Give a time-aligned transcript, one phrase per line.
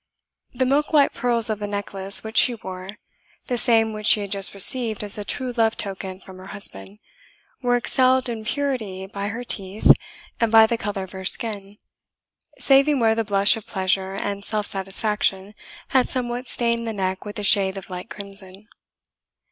[0.51, 2.97] The milk white pearls of the necklace which she wore,
[3.45, 6.97] the same which she had just received as a true love token from her husband,
[7.61, 9.91] were excelled in purity by her teeth,
[10.39, 11.77] and by the colour of her skin,
[12.57, 15.53] saving where the blush of pleasure and self satisfaction
[15.89, 18.67] had somewhat stained the neck with a shade of light crimson.